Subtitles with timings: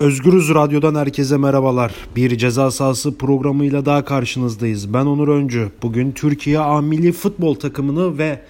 [0.00, 1.94] Özgürüz Radyo'dan herkese merhabalar.
[2.16, 4.94] Bir ceza sahası programıyla daha karşınızdayız.
[4.94, 5.70] Ben Onur Öncü.
[5.82, 8.40] Bugün Türkiye A Milli Futbol takımını ve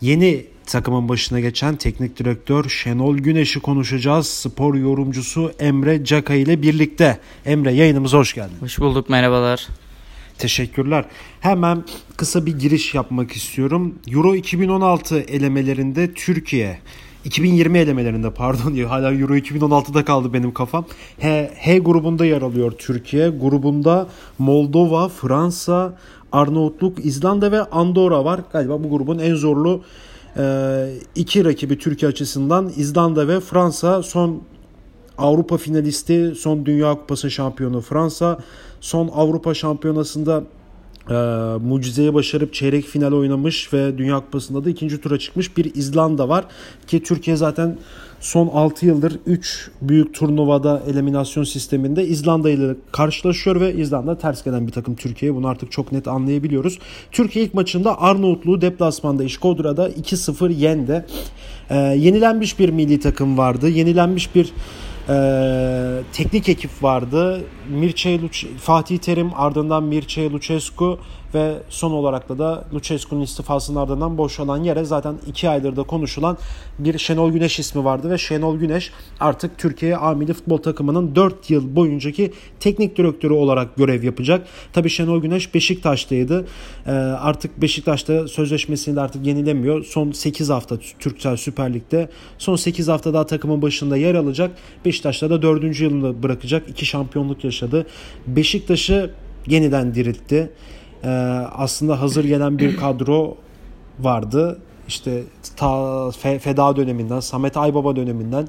[0.00, 4.26] yeni takımın başına geçen teknik direktör Şenol Güneş'i konuşacağız.
[4.26, 7.18] Spor yorumcusu Emre Caka ile birlikte.
[7.46, 8.56] Emre yayınımıza hoş geldin.
[8.60, 9.68] Hoş bulduk merhabalar.
[10.38, 11.04] Teşekkürler.
[11.40, 11.84] Hemen
[12.16, 13.94] kısa bir giriş yapmak istiyorum.
[14.08, 16.78] Euro 2016 elemelerinde Türkiye
[17.24, 18.88] 2020 elemelerinde pardon diyor.
[18.88, 20.84] Hala Euro 2016'da kaldı benim kafam.
[21.20, 23.28] H, H grubunda yer alıyor Türkiye.
[23.28, 24.06] Grubunda
[24.38, 25.98] Moldova, Fransa,
[26.32, 28.40] Arnavutluk, İzlanda ve Andorra var.
[28.52, 29.80] Galiba bu grubun en zorlu
[30.36, 34.42] e, iki rakibi Türkiye açısından İzlanda ve Fransa son
[35.18, 38.38] Avrupa finalisti, son Dünya Kupası şampiyonu Fransa,
[38.80, 40.44] son Avrupa Şampiyonası'nda
[41.10, 41.14] e,
[41.64, 46.44] mucizeyi başarıp çeyrek final oynamış ve Dünya Kupası'nda da ikinci tura çıkmış bir İzlanda var.
[46.86, 47.78] Ki Türkiye zaten
[48.20, 54.66] son 6 yıldır 3 büyük turnuvada eliminasyon sisteminde İzlanda ile karşılaşıyor ve İzlanda ters gelen
[54.66, 55.34] bir takım Türkiye.
[55.34, 56.78] Bunu artık çok net anlayabiliyoruz.
[57.12, 61.06] Türkiye ilk maçında Arnavutluğu deplasmanda İşkodra'da 2-0 yendi.
[61.70, 63.68] Ee, yenilenmiş bir milli takım vardı.
[63.68, 64.52] Yenilenmiş bir
[66.12, 67.44] teknik ekip vardı.
[67.68, 68.18] Mircea
[68.60, 70.98] Fatih Terim ardından Mircea Lucescu
[71.34, 76.38] ve son olarak da da Lucescu'nun istifasının ardından boşalan yere zaten iki aydır da konuşulan
[76.78, 81.76] bir Şenol Güneş ismi vardı ve Şenol Güneş artık Türkiye A Futbol Takımı'nın 4 yıl
[81.76, 84.46] boyuncaki teknik direktörü olarak görev yapacak.
[84.72, 86.46] Tabi Şenol Güneş Beşiktaş'taydı.
[86.86, 89.84] Ee, artık Beşiktaş'ta sözleşmesini de artık yenilemiyor.
[89.84, 92.08] Son 8 hafta Türksel Süper Lig'de
[92.38, 94.50] son 8 hafta daha takımın başında yer alacak.
[94.84, 95.80] Beşiktaş'ta da 4.
[95.80, 96.68] yılını bırakacak.
[96.68, 97.86] 2 şampiyonluk yaşadı.
[98.26, 99.10] Beşiktaş'ı
[99.46, 100.50] yeniden diriltti
[101.04, 101.08] e,
[101.56, 103.36] aslında hazır gelen bir kadro
[104.00, 104.58] vardı.
[104.88, 105.22] İşte
[105.56, 108.48] ta Feda döneminden, Samet Aybaba döneminden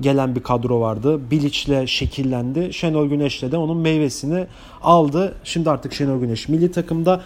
[0.00, 1.30] gelen bir kadro vardı.
[1.30, 2.72] Bilic'le şekillendi.
[2.72, 4.46] Şenol Güneş'le de onun meyvesini
[4.82, 5.34] aldı.
[5.44, 7.22] Şimdi artık Şenol Güneş milli takımda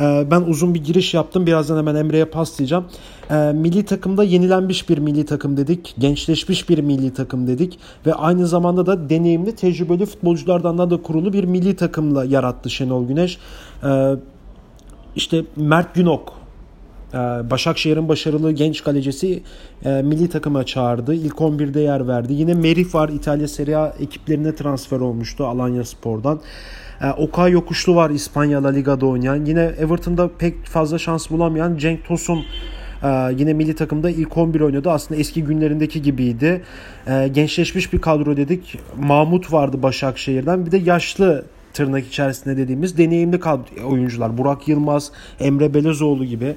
[0.00, 1.46] e, ben uzun bir giriş yaptım.
[1.46, 2.84] Birazdan hemen Emre'ye paslayacağım.
[3.30, 5.94] E, milli takımda yenilenmiş bir milli takım dedik.
[5.98, 7.78] Gençleşmiş bir milli takım dedik.
[8.06, 13.38] Ve aynı zamanda da deneyimli, tecrübeli futbolculardan da kurulu bir milli takımla yarattı Şenol Güneş.
[13.84, 14.14] E,
[15.16, 16.42] işte Mert Günok
[17.14, 17.16] ee,
[17.50, 19.42] Başakşehir'in başarılı genç kalecisi
[19.84, 21.14] e, milli takıma çağırdı.
[21.14, 22.32] İlk 11'de yer verdi.
[22.32, 26.40] Yine Merih var İtalya Serie A ekiplerine transfer olmuştu Alanya Spor'dan.
[27.02, 29.44] Ee, Okay Yokuşlu var İspanya La Liga'da oynayan.
[29.44, 32.44] Yine Everton'da pek fazla şans bulamayan Cenk Tosun
[33.02, 34.90] e, yine milli takımda ilk 11 oynadı.
[34.90, 36.62] Aslında eski günlerindeki gibiydi.
[37.06, 38.78] Ee, gençleşmiş bir kadro dedik.
[38.98, 40.66] Mahmut vardı Başakşehir'den.
[40.66, 41.44] Bir de yaşlı
[41.74, 43.40] tırnak içerisinde dediğimiz deneyimli
[43.86, 44.38] oyuncular.
[44.38, 46.56] Burak Yılmaz, Emre Belezoğlu gibi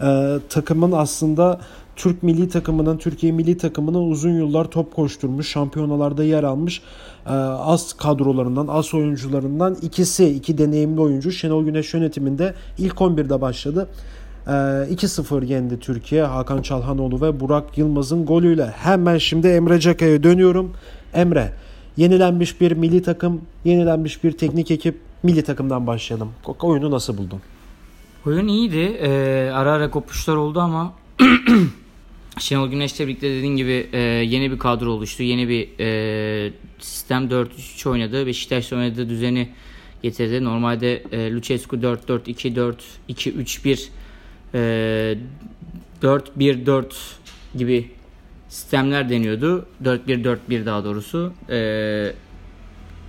[0.00, 1.60] e, takımın aslında
[1.96, 6.82] Türk milli takımının, Türkiye milli takımının uzun yıllar top koşturmuş, şampiyonalarda yer almış
[7.26, 13.88] e, az kadrolarından, az oyuncularından ikisi, iki deneyimli oyuncu Şenol Güneş yönetiminde ilk 11'de başladı.
[14.46, 16.22] E, 2-0 yendi Türkiye.
[16.22, 18.66] Hakan Çalhanoğlu ve Burak Yılmaz'ın golüyle.
[18.66, 20.72] Hemen şimdi Emre Caka'ya dönüyorum.
[21.14, 21.52] Emre,
[21.96, 26.32] yenilenmiş bir milli takım, yenilenmiş bir teknik ekip, milli takımdan başlayalım.
[26.60, 27.40] Oyunu nasıl buldun?
[28.26, 28.98] Oyun iyiydi.
[29.00, 30.92] Ee, ara ara kopuşlar oldu ama
[32.38, 35.22] Şenol Güneş'le birlikte dediğin gibi e, yeni bir kadro oluştu.
[35.22, 38.26] Yeni bir e, sistem 4-3-3 oynadı.
[38.26, 39.48] Beşiktaş'ta oynadığı düzeni
[40.02, 40.44] getirdi.
[40.44, 43.88] Normalde e, Lucescu 4-4-2-4-2-3-1
[44.54, 45.18] e,
[46.02, 46.84] 4-1-4
[47.54, 47.90] gibi
[48.50, 49.66] sistemler deniyordu.
[49.84, 51.32] 4-1-4-1 daha doğrusu.
[51.50, 52.12] E,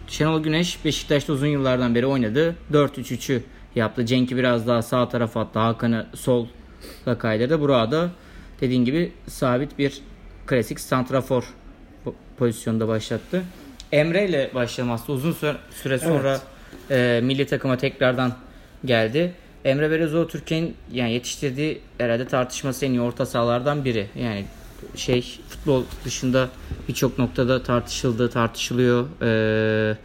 [0.08, 2.56] Şenol Güneş Beşiktaş'ta uzun yıllardan beri oynadı.
[2.74, 3.44] 4-3-3'ü
[3.76, 4.06] yaptı.
[4.06, 5.60] Cenk'i biraz daha sağ tarafa attı.
[5.60, 6.48] Hakan'ı sol
[7.20, 7.60] kaydırdı.
[7.60, 8.10] Burada
[8.62, 10.02] dediğin gibi sabit bir
[10.48, 11.44] klasik santrafor
[12.38, 13.44] pozisyonda başlattı.
[13.92, 15.12] Emre ile başlayalım aslında.
[15.12, 15.36] Uzun
[15.72, 16.40] süre sonra
[16.90, 17.22] evet.
[17.22, 18.34] e, milli takıma tekrardan
[18.86, 19.34] geldi.
[19.66, 24.08] Emre Belezoğlu Türkiye'nin yani yetiştirdiği herhalde tartışması en iyi orta sahalardan biri.
[24.16, 24.46] Yani
[24.96, 26.50] şey futbol dışında
[26.88, 29.06] birçok noktada tartışıldı, tartışılıyor.
[29.22, 29.98] E,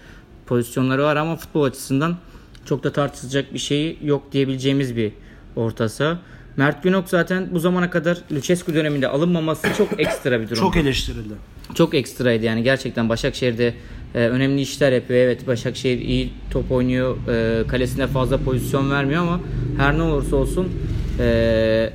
[0.47, 2.17] pozisyonları var ama futbol açısından
[2.65, 5.12] çok da tartışılacak bir şey yok diyebileceğimiz bir
[5.56, 6.19] orta saha.
[6.56, 10.62] Mert Günok zaten bu zamana kadar Lucescu döneminde alınmaması çok ekstra bir durum.
[10.62, 11.35] Çok eleştirildi.
[11.75, 13.75] Çok ekstraydı yani gerçekten Başakşehir'de
[14.15, 15.21] e, önemli işler yapıyor.
[15.21, 17.17] Evet Başakşehir iyi top oynuyor.
[17.29, 19.41] E, kalesine fazla pozisyon vermiyor ama
[19.77, 20.73] her ne olursa olsun
[21.19, 21.93] e,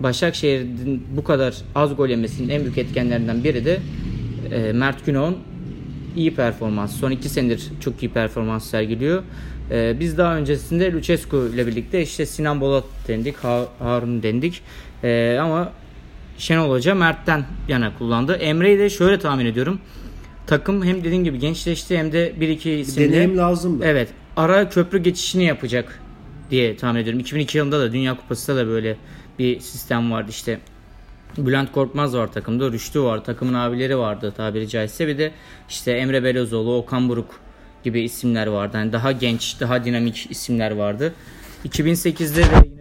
[0.00, 3.80] Başakşehir'in bu kadar az gol yemesinin en büyük etkenlerinden biri de
[4.50, 5.36] e, Mert Günok'un
[6.16, 6.96] iyi performans.
[6.96, 9.22] Son iki senedir çok iyi performans sergiliyor.
[9.70, 13.36] Ee, biz daha öncesinde Lucescu ile birlikte işte Sinan Bolat dendik,
[13.78, 14.60] Harun dendik.
[15.04, 15.72] Ee, ama
[16.38, 18.34] Şenol Hoca Mert'ten yana kullandı.
[18.34, 19.78] Emre'yi de şöyle tahmin ediyorum.
[20.46, 23.86] takım hem dediğim gibi gençleşti hem de 1-2 isimle Deneyim lazım da.
[23.86, 24.08] Evet.
[24.36, 26.00] Ara köprü geçişini yapacak
[26.50, 27.20] diye tahmin ediyorum.
[27.20, 28.96] 2002 yılında da Dünya Kupası'nda da böyle
[29.38, 30.60] bir sistem vardı işte.
[31.38, 35.08] Bülent Korkmaz var takımda, Rüştü var, takımın abileri vardı tabiri caizse.
[35.08, 35.32] Bir de
[35.68, 37.40] işte Emre Belözoğlu, Okan Buruk
[37.84, 38.76] gibi isimler vardı.
[38.76, 41.14] Yani daha genç, daha dinamik isimler vardı.
[41.64, 42.80] 2008'de de yine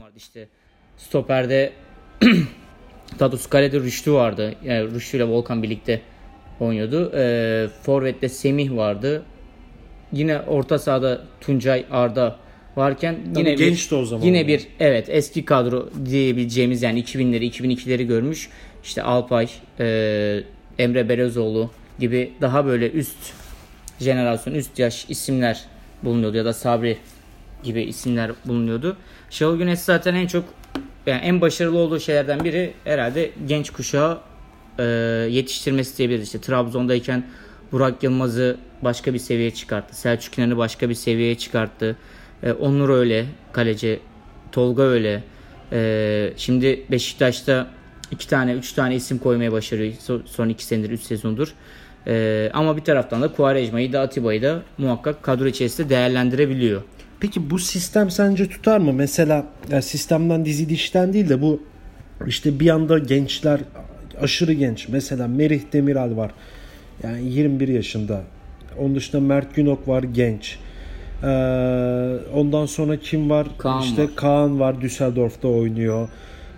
[0.00, 0.48] vardı işte
[0.96, 1.72] stoperde
[3.18, 4.54] Tadus Kale'de Rüştü vardı.
[4.64, 6.02] Yani Rüştü ile Volkan birlikte
[6.60, 7.12] oynuyordu.
[7.14, 9.22] Ee, Forvet'te Semih vardı.
[10.12, 12.36] Yine orta sahada Tuncay Arda
[12.76, 14.24] varken yine bir, gençti o zaman.
[14.24, 18.48] Yine bir evet eski kadro diyebileceğimiz yani 2000'leri 2002'leri görmüş.
[18.84, 19.48] İşte Alpay,
[19.80, 20.40] e,
[20.78, 23.16] Emre Belözoğlu gibi daha böyle üst
[24.00, 25.64] jenerasyon, üst yaş isimler
[26.02, 26.98] bulunuyordu ya da Sabri
[27.62, 28.96] gibi isimler bulunuyordu.
[29.30, 30.44] Şenol Güneş zaten en çok
[31.06, 34.20] yani en başarılı olduğu şeylerden biri herhalde genç kuşağı
[34.78, 34.82] e,
[35.30, 36.26] yetiştirmesi diyebiliriz.
[36.26, 37.26] İşte Trabzon'dayken
[37.72, 39.96] Burak Yılmaz'ı başka bir seviyeye çıkarttı.
[39.96, 41.96] Selçuk İnan'ı başka bir seviyeye çıkarttı.
[42.42, 44.00] E, Onur öyle, kaleci
[44.52, 45.22] Tolga öyle.
[45.72, 47.66] E, şimdi Beşiktaş'ta
[48.10, 49.92] iki tane, üç tane isim koymaya başarıyor
[50.24, 51.54] son, iki senedir, üç sezondur.
[52.06, 56.82] E, ama bir taraftan da Kuarejma'yı da Atiba'yı da muhakkak kadro içerisinde değerlendirebiliyor.
[57.20, 58.92] Peki bu sistem sence tutar mı?
[58.92, 61.62] Mesela ya sistemden dizi dişten değil de bu
[62.26, 63.60] işte bir anda gençler
[64.20, 64.88] aşırı genç.
[64.88, 66.30] Mesela Merih Demiral var.
[67.02, 68.22] Yani 21 yaşında.
[68.80, 70.58] Onun dışında Mert Günok var genç.
[71.22, 71.26] Ee,
[72.34, 73.46] ondan sonra kim var?
[73.58, 74.10] Kaan işte var.
[74.16, 76.08] Kaan var Düsseldorf'ta oynuyor.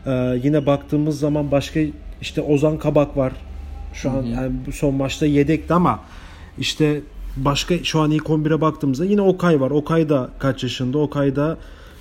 [0.07, 1.81] Ee, yine baktığımız zaman başka
[2.21, 3.33] işte Ozan Kabak var.
[3.95, 6.01] Şu an yani bu son maçta yedekti ama
[6.59, 7.01] işte
[7.37, 9.71] başka şu an ilk 11'e baktığımızda yine Okay var.
[9.71, 10.99] Okay da kaç yaşında?
[10.99, 11.57] Okay da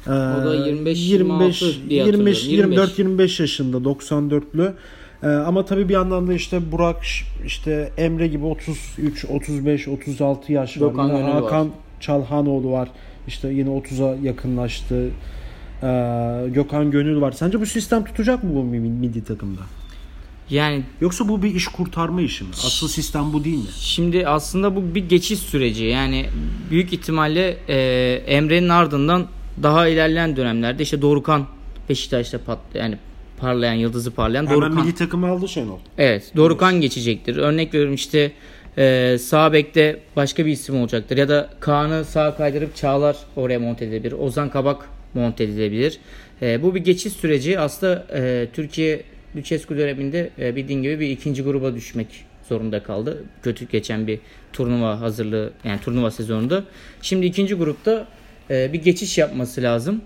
[0.05, 2.71] e, da 25, 25 26 diye 25 hatırlıyorum.
[2.71, 4.73] 24 25 yaşında 94'lü.
[5.23, 7.03] E, ama tabii bir yandan da işte Burak
[7.45, 10.91] işte Emre gibi 33 35 36 yaş var.
[10.91, 11.43] Yine Gönül var.
[11.43, 11.69] Hakan
[11.99, 12.89] Çalhanoğlu var.
[13.27, 15.09] İşte yine 30'a yakınlaştı.
[15.83, 15.89] E,
[16.47, 17.31] Gökhan Gönül var.
[17.31, 19.61] Sence bu sistem tutacak mı bu milli takımda?
[20.49, 22.49] Yani Yoksa bu bir iş kurtarma işi mi?
[22.53, 23.69] Asıl sistem bu değil mi?
[23.79, 25.85] Şimdi aslında bu bir geçiş süreci.
[25.85, 26.25] Yani
[26.69, 27.77] büyük ihtimalle e,
[28.27, 29.27] Emre'nin ardından
[29.63, 31.45] daha ilerleyen dönemlerde işte Dorukan
[31.89, 32.97] Beşiktaş'ta pat, yani
[33.37, 34.85] parlayan yıldızı parlayan Hemen Dorukan.
[34.85, 35.79] milli takımı aldı Şenol.
[35.97, 37.37] Evet, Dorukan geçecektir.
[37.37, 38.31] Örnek veriyorum işte
[38.77, 43.85] e, sağ bekte başka bir isim olacaktır ya da Kaan'ı sağa kaydırıp Çağlar oraya monte
[43.85, 44.11] edilebilir.
[44.11, 45.99] Ozan Kabak monte edilebilir.
[46.41, 47.59] E, bu bir geçiş süreci.
[47.59, 49.01] Aslında e, Türkiye
[49.35, 52.07] Lucescu döneminde e, bildiğin gibi bir ikinci gruba düşmek
[52.49, 53.23] zorunda kaldı.
[53.43, 54.19] Kötü geçen bir
[54.53, 56.63] turnuva hazırlığı yani turnuva sezonunda.
[57.01, 58.07] Şimdi ikinci grupta
[58.49, 60.01] e, bir geçiş yapması lazım.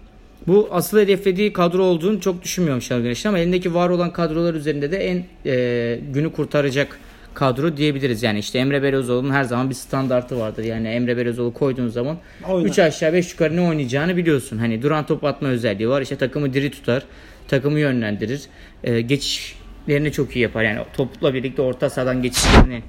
[0.47, 4.91] Bu asıl hedeflediği kadro olduğunu çok düşünmüyorum Şenol Güneş'in ama elindeki var olan kadrolar üzerinde
[4.91, 6.99] de en e, günü kurtaracak
[7.33, 8.23] kadro diyebiliriz.
[8.23, 10.63] Yani işte Emre Belözoğlu'nun her zaman bir standartı vardır.
[10.63, 12.17] Yani Emre Belözoğlu koyduğun zaman
[12.49, 12.69] Oynar.
[12.69, 14.57] 3 aşağı 5 yukarı ne oynayacağını biliyorsun.
[14.57, 16.01] Hani duran top atma özelliği var.
[16.01, 17.03] İşte takımı diri tutar.
[17.47, 18.41] Takımı yönlendirir.
[18.83, 20.63] E, geçişlerini çok iyi yapar.
[20.63, 22.81] Yani topla birlikte orta sahadan geçişlerini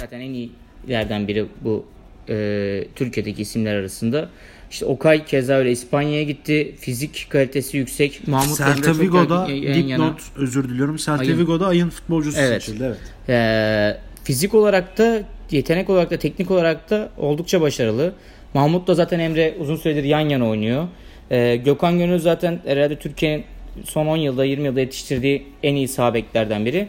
[0.00, 1.86] zaten en iyilerden biri bu
[2.28, 4.28] e, Türkiye'deki isimler arasında.
[4.74, 6.74] İşte Okay keza öyle İspanya'ya gitti.
[6.78, 8.28] Fizik kalitesi yüksek.
[8.28, 10.96] Mahmut Celta Vigo'da dipnot özür diliyorum.
[10.96, 11.38] Celta.
[11.38, 12.62] Vigo'da ayın futbolcusu Evet.
[12.62, 12.84] seçildi.
[12.84, 12.98] Evet.
[13.28, 18.14] Ee, fizik olarak da yetenek olarak da teknik olarak da oldukça başarılı.
[18.54, 20.88] Mahmut da zaten Emre uzun süredir yan yana oynuyor.
[21.30, 23.44] Ee, Gökhan Gönül zaten herhalde Türkiye'nin
[23.84, 26.88] son 10 yılda 20 yılda yetiştirdiği en iyi sağ beklerden biri.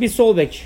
[0.00, 0.62] Bir sol bek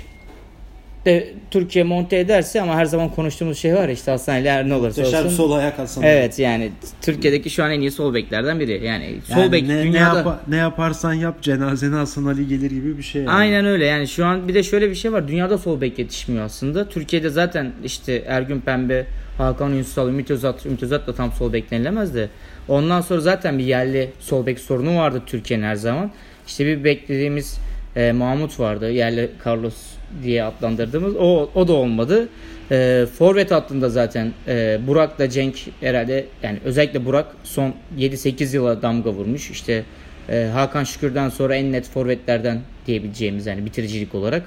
[1.05, 4.69] de Türkiye monte ederse ama her zaman konuştuğumuz şey var ya işte Hasan Ali her
[4.69, 5.37] ne olursa Muhteşem olsun.
[5.37, 6.03] sol ayak Hasan.
[6.03, 8.85] Evet yani Türkiye'deki şu an en iyi sol beklerden biri.
[8.85, 12.71] Yani sol Yani bek ne, ne, dünyada yapa- ne yaparsan yap cenazene Hasan Ali gelir
[12.71, 13.21] gibi bir şey.
[13.21, 13.31] Yani.
[13.31, 16.45] Aynen öyle yani şu an bir de şöyle bir şey var dünyada sol bek yetişmiyor
[16.45, 16.89] aslında.
[16.89, 19.05] Türkiye'de zaten işte Ergün Pembe,
[19.37, 22.27] Hakan Ünsal, Ümit Özat, Ümit Özat da tam sol bek denilemez de.
[22.67, 26.11] Ondan sonra zaten bir yerli sol bek sorunu vardı Türkiye'nin her zaman.
[26.47, 27.57] İşte bir beklediğimiz
[27.95, 29.75] e, Mahmut vardı yerli Carlos
[30.23, 32.29] diye adlandırdığımız o, o da olmadı.
[32.71, 39.09] E, Forvet hattında zaten e, Burak'la Cenk herhalde yani özellikle Burak son 7-8 yıla damga
[39.09, 39.51] vurmuş.
[39.51, 39.83] İşte
[40.29, 44.43] e, Hakan Şükür'den sonra en net forvetlerden diyebileceğimiz yani bitiricilik olarak.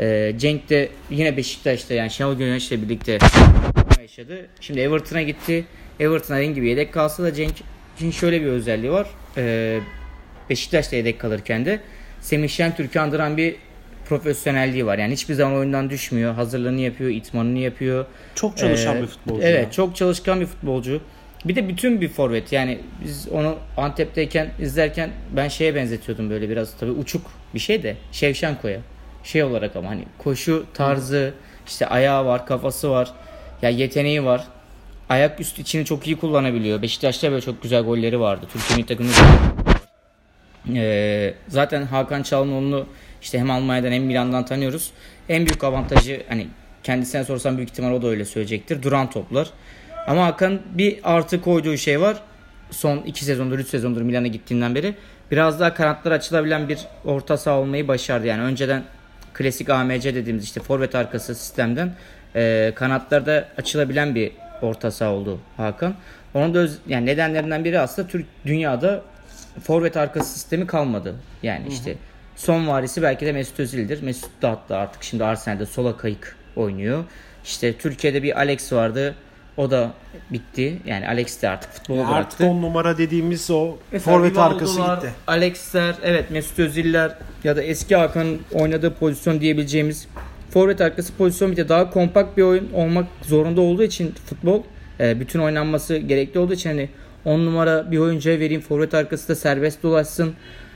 [0.00, 3.18] E, Cenk de yine Beşiktaş'ta yani Şenol Güneş'le birlikte
[4.18, 4.46] yaşadı.
[4.60, 5.64] Şimdi Everton'a gitti.
[6.00, 9.06] Everton'a dediğim gibi yedek kalsa da Cenk'in şöyle bir özelliği var.
[9.36, 9.80] E,
[10.50, 11.80] Beşiktaş'ta yedek kalırken de
[12.20, 13.56] Semih Şentürk'ü andıran bir
[14.08, 14.98] profesyonelliği var.
[14.98, 16.34] Yani hiçbir zaman oyundan düşmüyor.
[16.34, 18.06] Hazırlığını yapıyor, itmanını yapıyor.
[18.34, 19.42] Çok çalışan Ee, bir futbolcu.
[19.42, 19.70] Evet, ya.
[19.70, 21.00] çok çalışkan bir futbolcu.
[21.44, 22.52] Bir de bütün bir forvet.
[22.52, 27.22] Yani biz onu Antep'teyken izlerken ben şeye benzetiyordum böyle biraz tabii uçuk
[27.54, 28.80] bir şey de Şevşenko'ya.
[29.24, 31.34] Şey olarak ama hani koşu tarzı,
[31.66, 33.12] işte ayağı var, kafası var.
[33.62, 34.44] Ya yeteneği var.
[35.08, 36.82] Ayak üstü içini çok iyi kullanabiliyor.
[36.82, 38.46] Beşiktaş'ta böyle çok güzel golleri vardı.
[38.52, 39.10] Türkiye'nin takımı
[40.76, 42.86] ee, zaten Hakan Çalhanoğlu'nu
[43.22, 44.90] işte hem Almanya'dan hem Milan'dan tanıyoruz.
[45.28, 46.46] En büyük avantajı hani
[46.82, 48.82] kendisine sorsam büyük ihtimal o da öyle söyleyecektir.
[48.82, 49.50] Duran toplar.
[50.06, 52.16] Ama Hakan bir artı koyduğu şey var.
[52.70, 54.94] Son 2 sezondur 3 sezondur Milan'a gittiğinden beri
[55.30, 58.26] biraz daha kanatlar açılabilen bir orta saha olmayı başardı.
[58.26, 58.82] Yani önceden
[59.34, 61.92] klasik AMC dediğimiz işte forvet arkası sistemden
[62.36, 64.32] e, kanatlarda açılabilen bir
[64.62, 65.94] orta saha oldu Hakan.
[66.34, 69.02] Onun da öz, yani nedenlerinden biri aslında Türk dünyada
[69.60, 71.14] forvet arkası sistemi kalmadı.
[71.42, 71.96] Yani işte
[72.36, 74.02] son varisi belki de Mesut Özil'dir.
[74.02, 77.04] Mesut da hatta artık şimdi Arsenal'de sola kayık oynuyor.
[77.44, 79.14] İşte Türkiye'de bir Alex vardı.
[79.56, 79.92] O da
[80.30, 80.78] bitti.
[80.86, 82.36] Yani Alex de artık futbolu Yani bıraktı.
[82.36, 85.12] artık 10 numara dediğimiz o Mesela forvet arkası gitti.
[85.26, 90.08] Alex'ler, evet Mesut Özil'ler ya da eski Hakan'ın oynadığı pozisyon diyebileceğimiz
[90.50, 94.62] forvet arkası pozisyon bir de daha kompakt bir oyun olmak zorunda olduğu için futbol
[95.00, 96.88] e, bütün oynanması gerekli olduğu için hani
[97.28, 100.34] 10 numara bir oyuncuya vereyim forvet arkası da serbest dolaşsın.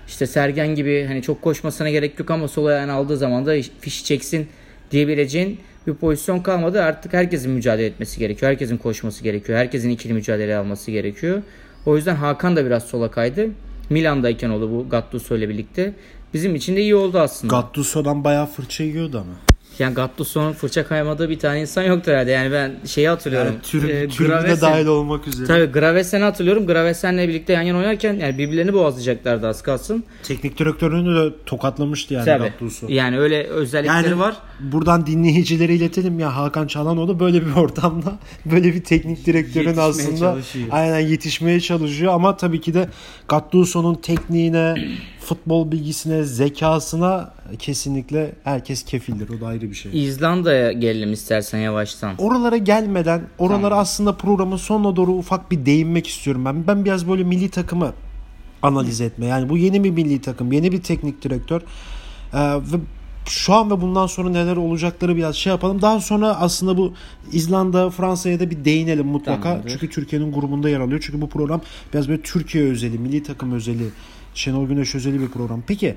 [0.09, 4.05] İşte Sergen gibi hani çok koşmasına gerek yok ama sol ayağını aldığı zaman da fiş
[4.05, 4.49] çeksin
[4.91, 6.83] diyebileceğin bir pozisyon kalmadı.
[6.83, 8.51] Artık herkesin mücadele etmesi gerekiyor.
[8.51, 9.59] Herkesin koşması gerekiyor.
[9.59, 11.43] Herkesin ikili mücadele alması gerekiyor.
[11.87, 13.47] O yüzden Hakan da biraz sola kaydı.
[13.91, 15.93] Milan'dayken oldu bu Gattuso ile birlikte.
[16.35, 17.57] Bizim için de iyi oldu aslında.
[17.57, 19.52] Gattuso'dan bayağı fırça yiyordu ama.
[19.83, 22.31] Yani Gattuso'nun fırça kaymadığı bir tane insan yoktur herhalde.
[22.31, 23.53] Yani ben şeyi hatırlıyorum.
[23.53, 25.47] Yani tür, Ee, tribüne Gravesen- dahil olmak üzere.
[25.47, 26.67] Tabii Gravesen'i hatırlıyorum.
[26.67, 30.05] Gravesen'le birlikte yan yana oynarken yani birbirlerini boğazlayacaklardı az kalsın.
[30.23, 32.45] Teknik direktörünü de tokatlamıştı yani Tabii.
[32.45, 32.87] Gattuso.
[32.89, 34.35] Yani öyle özellikleri Yani var.
[34.61, 40.19] buradan dinleyicilere iletelim ya Hakan Çalhanoğlu böyle bir ortamda böyle bir teknik direktörün Yetişmeye aslında
[40.19, 40.69] çalışıyor.
[40.71, 42.89] aynen yetişmeye çalışıyor ama tabii ki de
[43.29, 44.75] Gattuso'nun tekniğine,
[45.35, 49.29] futbol bilgisine, zekasına kesinlikle herkes kefildir.
[49.29, 50.05] O da ayrı bir şey.
[50.05, 52.15] İzlanda'ya gelelim istersen yavaştan.
[52.19, 53.79] Oralara gelmeden, oralara Tamam.
[53.79, 56.67] aslında programın sonuna doğru ufak bir değinmek istiyorum ben.
[56.67, 57.93] Ben biraz böyle milli takımı
[58.63, 59.27] analiz etme.
[59.27, 61.61] Yani bu yeni bir milli takım, yeni bir teknik direktör.
[62.35, 62.77] Ee, ve
[63.27, 65.83] şu an ve bundan sonra neler olacakları biraz şey yapalım.
[65.83, 66.93] Daha sonra aslında bu
[67.33, 69.43] İzlanda, Fransa'ya da bir değinelim mutlaka.
[69.43, 69.71] Tamamdır.
[69.71, 71.01] Çünkü Türkiye'nin grubunda yer alıyor.
[71.07, 71.61] Çünkü bu program
[71.93, 73.85] biraz böyle Türkiye özeli, milli takım özeli,
[74.35, 75.63] Şenol Güneş özeli bir program.
[75.67, 75.97] Peki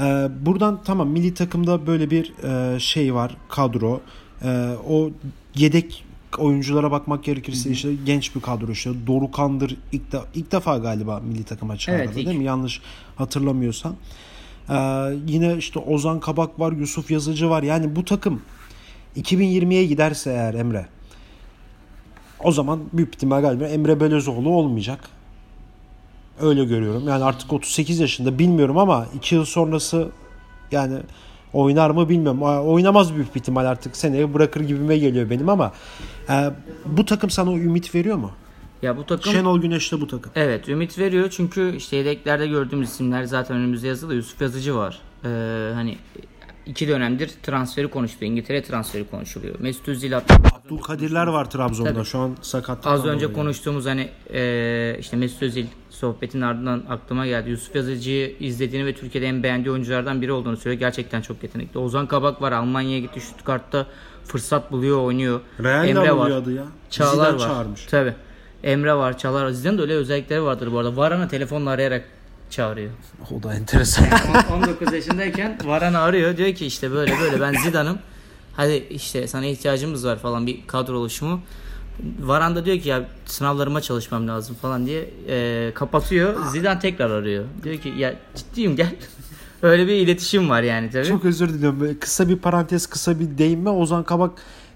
[0.00, 4.00] e, buradan tamam milli takımda böyle bir e, şey var, kadro.
[4.42, 5.10] E, o
[5.54, 6.04] yedek
[6.38, 11.44] oyunculara bakmak gerekirse işte genç bir kadro işte Dorukan'dır ilk, de, ilk defa galiba milli
[11.44, 12.26] takıma çağrıldı Evet, ilk.
[12.26, 12.44] değil mi?
[12.44, 12.80] Yanlış
[13.16, 13.96] hatırlamıyorsam.
[14.70, 14.74] Ee,
[15.26, 17.62] yine işte Ozan Kabak var, Yusuf Yazıcı var.
[17.62, 18.42] Yani bu takım
[19.16, 20.86] 2020'ye giderse eğer Emre
[22.44, 25.08] o zaman büyük ihtimal galiba Emre Belözoğlu olmayacak.
[26.42, 27.08] Öyle görüyorum.
[27.08, 30.08] Yani artık 38 yaşında bilmiyorum ama 2 yıl sonrası
[30.70, 30.98] yani
[31.52, 32.42] oynar mı bilmiyorum.
[32.42, 35.72] Oynamaz büyük bir ihtimal artık seneye bırakır gibime geliyor benim ama
[36.30, 36.50] e,
[36.86, 38.30] bu takım sana ümit veriyor mu?
[38.82, 40.32] Ya bu takım Şenol Güneş'te bu takım.
[40.34, 44.14] Evet ümit veriyor çünkü işte yedeklerde gördüğümüz isimler zaten önümüzde yazılı.
[44.14, 44.98] Yusuf Yazıcı var.
[45.24, 45.28] Ee,
[45.74, 45.98] hani
[46.66, 48.32] iki dönemdir transferi konuşuluyor.
[48.32, 49.54] İngiltere transferi konuşuluyor.
[49.60, 51.94] Mesut Özil Abdülkadirler var Trabzon'da.
[51.94, 52.04] Tabii.
[52.04, 53.36] Şu an sakatlıktan az önce dolayı.
[53.36, 57.50] konuştuğumuz hani e, işte Mesut Özil sohbetin ardından aklıma geldi.
[57.50, 60.80] Yusuf Yazıcı'yı izlediğini ve Türkiye'de en beğendiği oyunculardan biri olduğunu söylüyor.
[60.80, 61.78] Gerçekten çok yetenekli.
[61.78, 62.52] Ozan Kabak var.
[62.52, 63.20] Almanya'ya gitti.
[63.20, 63.86] Stuttgart'ta
[64.24, 65.40] fırsat buluyor, oynuyor.
[65.62, 66.08] Real'de Emre var.
[66.08, 66.64] alınıyordu ya.
[66.90, 67.38] Çağlar Zidane var.
[67.38, 67.86] çağırmış.
[67.86, 68.14] Tabii.
[68.62, 69.50] Emre var, Çağlar var.
[69.50, 70.96] Zidane de öyle özellikleri vardır bu arada.
[70.96, 72.04] Varan'ı telefonla arayarak
[72.50, 72.90] çağırıyor.
[73.38, 74.04] O da enteresan.
[74.50, 76.36] On- 19 yaşındayken Varan'ı arıyor.
[76.36, 77.98] Diyor ki işte böyle böyle ben Zidane'ım.
[78.56, 81.40] Hadi işte sana ihtiyacımız var falan bir kadro oluşumu.
[82.20, 86.46] Varan da diyor ki ya sınavlarıma çalışmam lazım falan diye e, kapatıyor.
[86.52, 87.44] Zidane tekrar arıyor.
[87.64, 88.94] Diyor ki ya ciddiyim gel.
[89.62, 91.04] Öyle bir iletişim var yani tabii.
[91.06, 91.80] Çok özür diliyorum.
[91.80, 93.70] Böyle kısa bir parantez, kısa bir değinme.
[93.70, 94.30] Ozan Kabak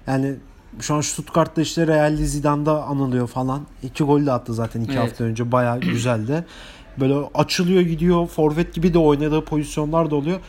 [0.06, 0.34] yani
[0.80, 3.60] şu an Stuttgart'ta işte Real'li Zidane'da anılıyor falan.
[3.82, 5.02] İki gol de attı zaten iki Evet.
[5.02, 5.52] hafta önce.
[5.52, 6.44] Bayağı güzeldi.
[7.00, 8.26] Böyle açılıyor gidiyor.
[8.26, 10.40] Forvet gibi de oynadığı pozisyonlar da oluyor.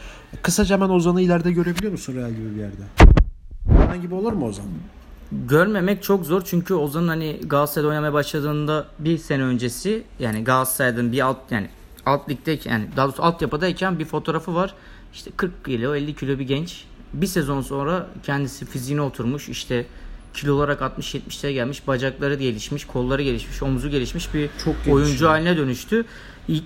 [0.41, 2.81] Kısaca hemen Ozan'ı ileride görebiliyor musun Real gibi bir yerde?
[3.69, 4.65] Herhangi gibi olur mu Ozan?
[5.31, 11.19] Görmemek çok zor çünkü Ozan'ın hani Galatasaray'da oynamaya başladığında bir sene öncesi yani Galatasaray'dan bir
[11.21, 11.69] alt yani
[12.05, 14.73] alt ligde yani daha doğrusu altyapıdayken bir fotoğrafı var.
[15.13, 16.83] İşte 40 kilo 50 kilo bir genç.
[17.13, 19.85] Bir sezon sonra kendisi fiziğine oturmuş işte
[20.33, 21.87] kilo olarak 60-70'lere gelmiş.
[21.87, 25.29] Bacakları gelişmiş, kolları gelişmiş, omuzu gelişmiş bir Çok oyuncu gelişiyor.
[25.29, 26.05] haline dönüştü.
[26.47, 26.63] İlk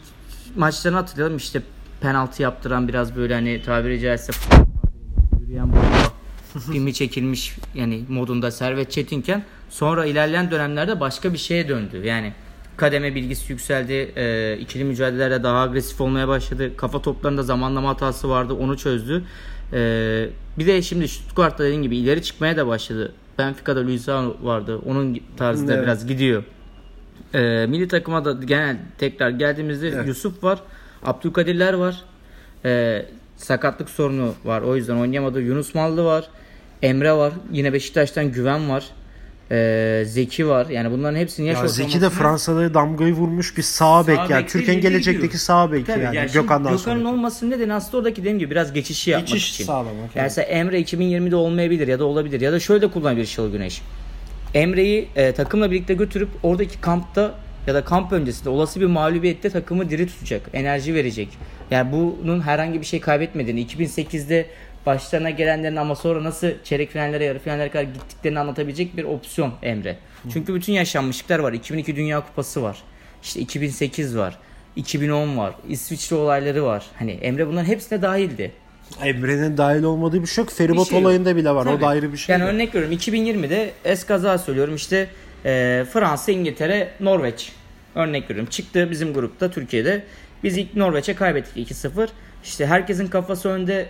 [0.56, 1.62] maçlarını hatırlayalım işte
[2.02, 4.32] penaltı yaptıran biraz böyle hani tabiri caizse
[5.42, 6.14] yürüyen bomba
[6.72, 12.06] filmi çekilmiş yani modunda Servet Çetinken sonra ilerleyen dönemlerde başka bir şeye döndü.
[12.06, 12.34] Yani
[12.78, 13.94] kademe bilgisi yükseldi.
[14.16, 16.78] E, ikili mücadelelerde daha agresif olmaya başladı.
[16.78, 18.54] Kafa toplarında zamanlama hatası vardı.
[18.54, 19.24] Onu çözdü.
[19.74, 19.80] E,
[20.58, 23.14] bir de şimdi Stuttgart'ta dediğim gibi ileri çıkmaya da başladı.
[23.38, 24.80] Benfica'da Luisao vardı.
[24.86, 25.84] Onun tarzında Evet.
[25.84, 26.44] biraz gidiyor.
[27.34, 30.08] E, milli takıma da genel tekrar geldiğimizde Evet.
[30.08, 30.60] Yusuf var.
[31.04, 32.02] Abdülkadirler var.
[32.66, 33.06] E,
[33.38, 34.62] sakatlık sorunu var.
[34.62, 35.42] O yüzden oynayamadı.
[35.42, 36.30] Yunus Mallı var.
[36.82, 37.34] Emre var.
[37.52, 38.86] Yine Beşiktaş'tan Güven var.
[39.52, 40.68] E, Zeki var.
[40.68, 44.48] Yani bunların hepsinin yaş Ya Zeki de Fransa'da damgayı vurmuş bir sağ bek yani.
[44.48, 45.40] Türkiye'nin gelecekteki biliyorum.
[45.40, 46.16] sağ beki Tabii yani.
[46.16, 47.10] yani Gökhan'dan Gökhan'ın sonra.
[47.10, 49.66] olmasının nedeni aslında oradaki dediğim gibi biraz geçişi yapmak Geçiş için.
[49.66, 53.82] sağlamak, Yani mesela Emre 2020'de olmayabilir ya da olabilir ya da şöyle kullanabilir Şenol Güneş.
[54.54, 57.36] Emre'yi e, takımla birlikte götürüp oradaki kampta
[57.68, 61.28] ya da kamp öncesinde olası bir mağlubiyette takımı diri tutacak, enerji verecek.
[61.72, 64.46] Yani bunun herhangi bir şey kaybetmediğini, 2008'de
[64.86, 69.98] başlarına gelenlerin ama sonra nasıl çeyrek finallere, yarı finallere kadar gittiklerini anlatabilecek bir opsiyon Emre.
[70.34, 71.54] Çünkü bütün yaşanmışlıklar var.
[71.54, 72.84] 2002 Dünya Kupası var.
[73.24, 74.38] İşte 2008 var.
[74.76, 75.54] 2010 var.
[75.70, 76.86] İsviçre olayları var.
[77.00, 78.52] Hani Emre bunların hepsine dahildi.
[79.04, 80.52] Emre'nin dahil olmadığı bir şey yok.
[80.54, 81.06] Feribot Bir şey yok.
[81.06, 81.66] olayında bile var.
[81.66, 81.82] O Tabii.
[81.82, 82.34] da ayrı bir şey.
[82.34, 82.50] Yani de.
[82.50, 85.08] örnek veriyorum 2020'de eskaza söylüyorum işte
[85.46, 87.52] e, Fransa, İngiltere, Norveç
[87.96, 88.50] örnek veriyorum.
[88.50, 90.04] Çıktı bizim grupta Türkiye'de.
[90.44, 92.08] Biz ilk Norveç'e kaybettik 2-0.
[92.44, 93.86] İşte herkesin kafası önde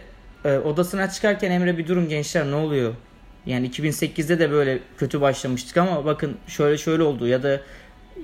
[0.46, 2.94] e, odasına çıkarken Emre bir durun gençler ne oluyor?
[3.46, 7.62] Yani 2008'de de böyle kötü başlamıştık ama bakın şöyle şöyle oldu ya da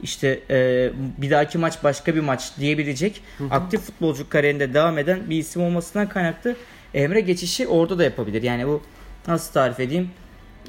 [0.03, 3.21] işte e, bir dahaki maç başka bir maç diyebilecek
[3.51, 6.55] aktif futbolcu kariyerinde devam eden bir isim olmasından kaynaklı
[6.93, 8.43] Emre geçişi orada da yapabilir.
[8.43, 8.81] Yani bu
[9.27, 10.09] nasıl tarif edeyim?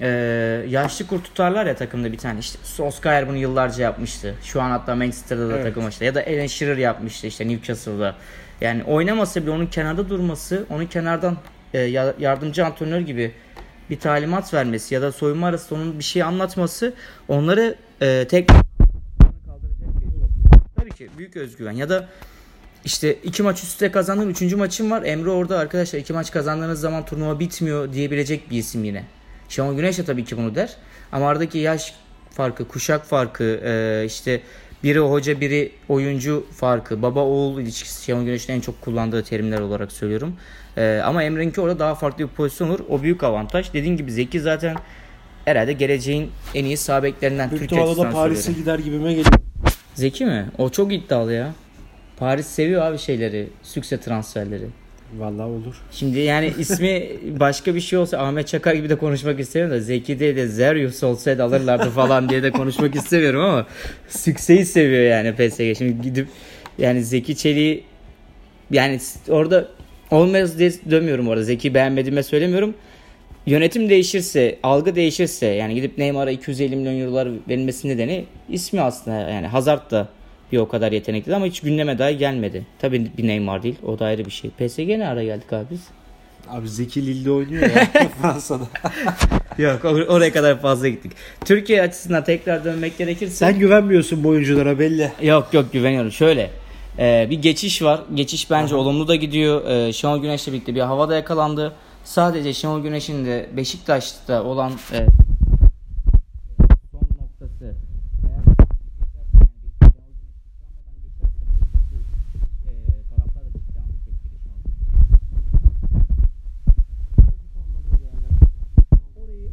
[0.00, 0.08] E,
[0.68, 4.34] yaşlı kurt tutarlar ya takımda bir tane işte Solskjaer bunu yıllarca yapmıştı.
[4.42, 5.64] Şu an hatta Manchester'da da Evet.
[5.64, 8.14] takım işte ya da Alan Shearer yapmıştı işte Newcastle'da.
[8.60, 11.36] Yani oynamasa bile onun kenarda durması, onun kenardan
[11.74, 13.32] e, ya- yardımcı antrenör gibi
[13.90, 16.94] bir talimat vermesi ya da soyunma arasında onun bir şey anlatması
[17.28, 22.08] onları e, tek kaldıracak bir Tabii ki büyük özgüven ya da
[22.84, 25.02] işte iki maç üstte kazandın üçüncü maçın var.
[25.02, 29.04] Emre orada arkadaşlar iki maç kazandığınız zaman turnuva bitmiyor diyebilecek bir isim yine.
[29.48, 30.76] Şenol Güneş de tabii ki bunu der.
[31.12, 31.94] Ama aradaki yaş
[32.30, 34.40] farkı, kuşak farkı, e, işte
[34.82, 39.92] biri hoca biri oyuncu farkı, baba oğul ilişkisi Şenol Güneş'in en çok kullandığı terimler olarak
[39.92, 40.36] söylüyorum.
[40.76, 42.80] E, ama Emre'ninki orada daha farklı bir pozisyon olur.
[42.88, 43.72] O büyük avantaj.
[43.72, 44.76] Dediğim gibi Zeki zaten
[45.44, 49.46] herhalde geleceğin en iyi sağ beklerinden Büyük Türkiye da Paris'e gider gibime geliyor.
[49.96, 50.46] Zeki mi?
[50.58, 51.52] O çok iddialı ya.
[52.16, 54.66] Paris seviyor abi şeyleri, sükse transferleri.
[55.18, 55.76] Vallahi olur.
[55.90, 57.08] Şimdi yani ismi
[57.40, 61.02] başka bir şey olsa Ahmet Çakar gibi de konuşmak istemiyorum da Zeki değil de Zerius
[61.02, 63.66] olsaydı alırlardı falan diye de konuşmak istemiyorum ama
[64.08, 65.78] sükseyi seviyor yani PSG.
[65.78, 66.28] Şimdi gidip
[66.78, 67.84] yani Zeki Çelik'i
[68.70, 69.68] yani orada
[70.10, 71.42] olmaz diye demiyorum orada.
[71.42, 72.74] Zeki beğenmediğime söylemiyorum.
[73.46, 79.46] Yönetim değişirse, algı değişirse yani gidip Neymar'a 250 milyon eurolar verilmesi nedeni ismi aslında yani
[79.46, 80.08] Hazard da
[80.52, 82.66] bir o kadar yetenekli ama hiç gündeme dahi gelmedi.
[82.78, 84.50] Tabii bir Neymar değil o da ayrı bir şey.
[84.50, 85.80] PSG ne ara geldik abi biz?
[86.48, 87.86] Abi Zeki Lille oynuyor ya
[88.22, 88.64] Fransa'da.
[89.58, 91.12] Yok or- oraya kadar fazla gittik.
[91.44, 93.34] Türkiye açısından tekrar dönmek gerekirse.
[93.34, 95.12] Sen güvenmiyorsun bu oyunculara belli.
[95.22, 96.12] Yok yok güveniyorum.
[96.12, 96.50] Şöyle
[96.98, 98.00] e, bir geçiş var.
[98.14, 99.70] Geçiş bence olumlu da gidiyor.
[99.70, 101.72] E, Şenol Güneş'le birlikte bir havada yakalandı.
[102.06, 105.06] Sadece Şenol Güneş'in de Beşiktaş'ta olan e,
[106.92, 107.74] son noktası
[119.16, 119.50] Orayı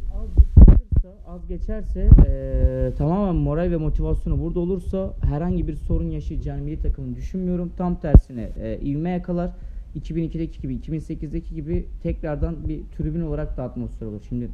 [1.26, 7.14] az geçerse, eee, tamamen moral ve motivasyonu burada olursa herhangi bir sorun yaşayacağını milli takımın
[7.14, 7.72] düşünmüyorum.
[7.78, 9.50] Tam tersine eee ivme yakalar.
[9.96, 14.20] 2002'deki gibi, 2008'deki gibi tekrardan bir tribün olarak da atmosfer olur.
[14.28, 14.48] Şimdi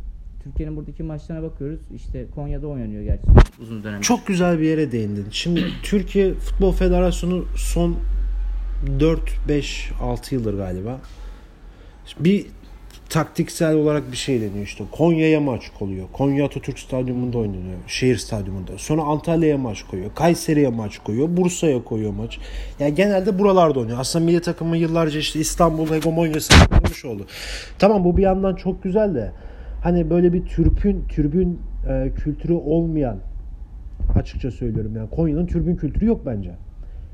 [0.44, 1.80] Türkiye'nin buradaki maçlarına bakıyoruz.
[1.94, 3.22] İşte Konya'da oynanıyor gerçi
[3.62, 4.00] uzun dönem.
[4.00, 5.26] Çok güzel bir yere değindin.
[5.30, 7.96] Şimdi Türkiye Futbol Federasyonu son
[9.00, 11.00] 4 5 6 yıldır galiba
[12.20, 12.46] bir
[13.10, 14.84] taktiksel olarak bir şey deniyor işte.
[14.92, 16.06] Konya'ya maç koyuyor.
[16.12, 17.78] Konya Atatürk Stadyumunda oynanıyor.
[17.86, 18.72] Şehir stadyumunda.
[18.76, 20.10] Sonra Antalya'ya maç koyuyor.
[20.14, 21.36] Kayseri'ye maç koyuyor.
[21.36, 22.38] Bursa'ya koyuyor maç.
[22.80, 23.98] Yani genelde buralarda oynuyor.
[24.00, 27.26] Aslında milli takımı yıllarca işte İstanbul hegemonyasını kurmuş oldu.
[27.78, 29.32] Tamam bu bir yandan çok güzel de
[29.82, 33.18] hani böyle bir türbün türbün e, kültürü olmayan
[34.14, 36.54] açıkça söylüyorum yani Konya'nın türbün kültürü yok bence.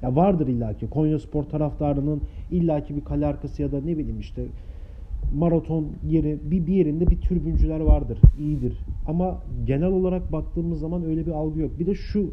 [0.02, 4.42] Ya vardır illaki Konya Spor taraftarının illaki bir kale arkası ya da ne bileyim işte
[5.34, 8.18] maraton yeri bir, bir yerinde bir türbüncüler vardır.
[8.38, 8.78] iyidir.
[9.08, 11.70] Ama genel olarak baktığımız zaman öyle bir algı yok.
[11.78, 12.30] Bir de şu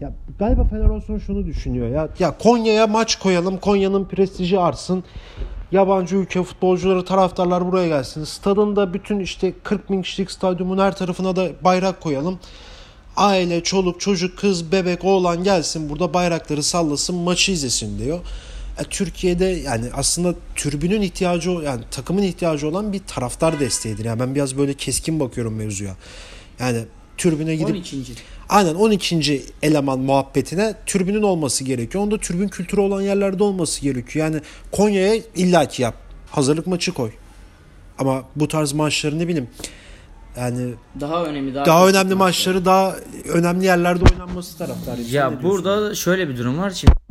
[0.00, 3.58] ya galiba Federasyon şunu düşünüyor ya ya Konya'ya maç koyalım.
[3.58, 5.04] Konya'nın prestiji artsın.
[5.72, 8.24] Yabancı ülke futbolcuları, taraftarlar buraya gelsin.
[8.24, 12.38] Stadında bütün işte 40 bin kişilik stadyumun her tarafına da bayrak koyalım.
[13.16, 18.20] Aile, çoluk, çocuk, kız, bebek, oğlan gelsin burada bayrakları sallasın, maçı izlesin diyor.
[18.80, 24.04] E, Türkiye'de yani aslında türbünün ihtiyacı yani takımın ihtiyacı olan bir taraftar desteğidir.
[24.04, 25.96] Yani ben biraz böyle keskin bakıyorum mevzuya.
[26.58, 26.84] Yani
[27.18, 28.02] türbüne gidip 12.
[28.48, 29.42] Aynen 12.
[29.62, 32.04] eleman muhabbetine türbünün olması gerekiyor.
[32.04, 34.26] Onda türbün kültürü olan yerlerde olması gerekiyor.
[34.26, 34.40] Yani
[34.72, 35.94] Konya'ya illaki yap.
[36.30, 37.10] Hazırlık maçı koy.
[37.98, 39.48] Ama bu tarz maçları ne bileyim
[40.36, 42.96] yani Daha önemli daha, daha önemli maçları daha
[43.28, 46.70] önemli yerlerde oynanması ne Ya burada şöyle bir durum var.
[46.70, 47.01] Şimdi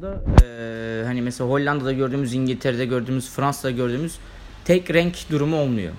[0.00, 4.18] zamanda eee, hani mesela Hollanda'da gördüğümüz, İngiltere'de gördüğümüz, Fransa'da gördüğümüz
[4.64, 5.92] tek renk durumu olmuyor.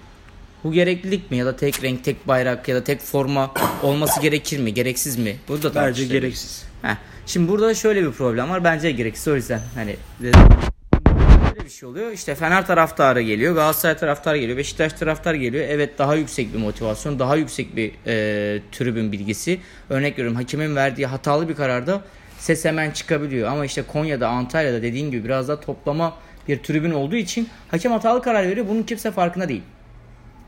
[0.64, 3.52] Bu gereklilik mi ya da tek renk, tek bayrak ya da tek forma
[3.84, 5.36] olması gerekir mi, gereksiz mi?
[5.48, 6.66] Bu da bence gereksiz.
[6.82, 6.96] Heh.
[7.26, 8.64] Şimdi burada şöyle bir problem var.
[8.64, 12.12] Bence gereksiz o yüzden hani böyle bir şey oluyor.
[12.12, 15.66] İşte Fener taraftarı geliyor, Galatasaray taraftarı geliyor, Beşiktaş taraftarı geliyor.
[15.70, 19.60] Evet daha yüksek bir motivasyon, daha yüksek bir e, tribün bilgisi.
[19.90, 22.02] Örnek veriyorum hakemin verdiği hatalı bir kararda
[22.42, 23.52] ses hemen çıkabiliyor.
[23.52, 26.14] Ama işte Konya'da, Antalya'da dediğin gibi biraz daha toplama
[26.48, 28.68] bir tribün olduğu için hakem hatalı karar veriyor.
[28.70, 29.62] Bunun kimse farkında değil.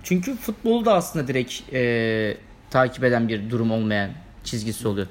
[0.03, 2.37] Çünkü futbolu da aslında direkt e,
[2.69, 4.11] takip eden bir durum olmayan
[4.43, 5.07] çizgisi oluyor.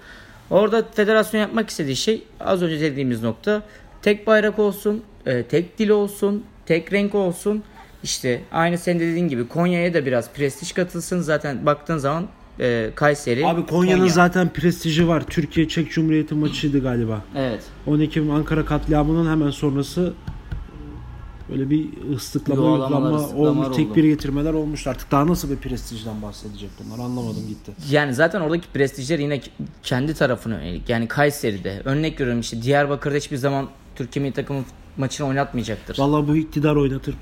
[0.50, 3.62] Orada federasyon yapmak istediği şey az önce dediğimiz nokta
[4.02, 7.64] tek bayrak olsun, e, tek dil olsun, tek renk olsun.
[8.02, 11.20] İşte aynı senin de dediğin gibi Konya'ya da biraz prestij katılsın.
[11.20, 12.28] Zaten baktığın zaman
[12.60, 13.46] e, Kayseri.
[13.46, 14.12] Abi Konya'nın Konya.
[14.12, 15.24] zaten prestiji var.
[15.26, 17.24] Türkiye Çek Cumhuriyeti maçıydı galiba.
[17.36, 17.62] Evet.
[17.86, 20.12] 12 Ekim Ankara katliamının hemen sonrası
[21.50, 23.76] böyle bir ıslıklama, ıslıklamalar olmuş, oldu.
[23.76, 24.90] tekbir getirmeler olmuştu.
[24.90, 27.72] Artık daha nasıl bir prestijden bahsedecek bunlar anlamadım gitti.
[27.90, 29.40] Yani zaten oradaki prestijler yine
[29.82, 30.88] kendi tarafına yönelik.
[30.88, 34.64] Yani Kayseri'de örnek veriyorum işte Diyarbakır'da hiçbir zaman Türkiye milli takımı
[34.96, 35.98] maçını oynatmayacaktır.
[35.98, 37.14] Vallahi bu iktidar oynatır.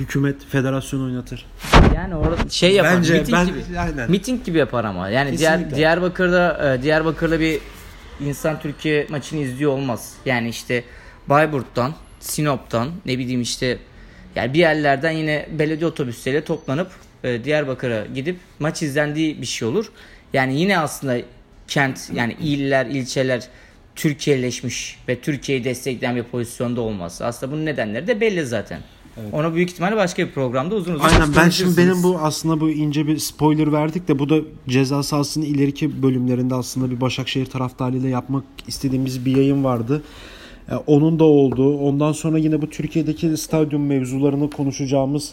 [0.00, 1.46] Hükümet, federasyon oynatır.
[1.96, 2.96] Yani orada şey yapar.
[2.96, 3.78] Bence miting ben gibi.
[3.78, 4.10] aynen.
[4.10, 5.08] Miting gibi yapar ama.
[5.08, 5.76] Yani diğer, Kesinlikle.
[5.76, 7.60] Diyarbakır'da e, Diyarbakır'da bir
[8.20, 10.14] insan Türkiye maçını izliyor olmaz.
[10.26, 10.84] Yani işte
[11.26, 13.78] Bayburt'tan, Sinop'tan ne bileyim işte
[14.36, 16.90] yani bir yerlerden yine belediye otobüsleriyle toplanıp
[17.24, 19.86] e, Diyarbakır'a gidip maç izlendiği bir şey olur.
[20.32, 21.16] Yani yine aslında
[21.68, 23.48] kent yani iller, ilçeler
[23.96, 27.22] Türkiye'leşmiş ve Türkiye'yi destekleyen bir pozisyonda olmaz.
[27.22, 28.80] Aslında bunun nedenleri de belli zaten.
[29.32, 32.70] Onu büyük ihtimalle başka bir programda uzun uzun Aynen ben şimdi benim bu aslında bu
[32.70, 38.08] ince bir spoiler verdik de bu da ceza sahasının ileriki bölümlerinde aslında bir Başakşehir taraftarıyla
[38.08, 40.02] yapmak istediğimiz bir yayın vardı.
[40.70, 41.78] E, Onun da olduğu.
[41.78, 45.32] Ondan sonra yine bu Türkiye'deki stadyum mevzularını konuşacağımız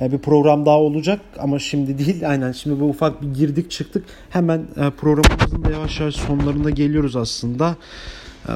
[0.00, 2.28] e, bir program daha olacak ama şimdi değil.
[2.30, 4.04] Aynen şimdi bu ufak bir girdik çıktık.
[4.30, 7.76] Hemen e, programımızın da yavaş yavaş sonlarına geliyoruz aslında.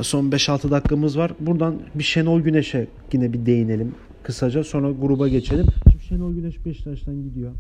[0.03, 1.33] Son 5-6 dakikamız var.
[1.41, 4.65] Buradan bir Şenol Güneş'e yine bir değinelim kısaca.
[4.65, 5.67] Sonra gruba geçelim.
[5.91, 7.53] Şimdi Şenol Güneş Beşiktaş'tan gidiyor.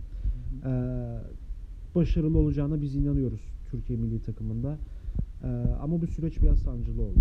[0.67, 0.71] E,
[1.95, 4.79] Başarılı olacağına biz inanıyoruz Türkiye milli takımında.
[5.45, 5.49] E,
[5.83, 7.19] Ama bu süreç biraz sancılı oldu.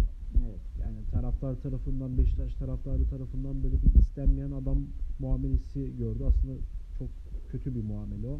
[0.82, 4.78] Yani taraftar tarafından, Beşiktaş taraftarı tarafından böyle bir istenmeyen adam
[5.20, 6.24] muamelesi gördü.
[6.28, 6.54] Aslında
[7.00, 7.08] çok
[7.52, 8.40] kötü bir muamele o.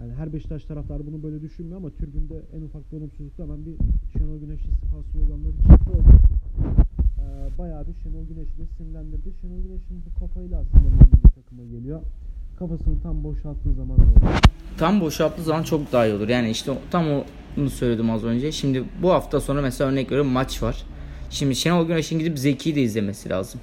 [0.00, 3.74] Yani her Beşiktaş taraftarı bunu böyle düşünmüyor ama tribünde en ufak bir olumsuzlukta hemen bir
[4.18, 5.92] Şenol Güneş istifa sloganları çıktı
[7.18, 9.28] Ee, bayağı bir Şenol Güneş'i de sinirlendirdi.
[9.40, 12.00] Şenol Güneş'in bu kafayla aslında milli takıma geliyor.
[12.58, 14.20] Kafasını tam boşalttığı zaman ne oldu?
[14.78, 16.28] tam boşalttığı zaman çok daha iyi olur.
[16.28, 17.04] Yani işte tam
[17.58, 18.52] onu söyledim az önce.
[18.52, 20.82] Şimdi bu hafta sonra mesela örnek veriyorum maç var.
[21.30, 23.60] Şimdi Şenol Güneş'in gidip Zeki'yi de izlemesi lazım.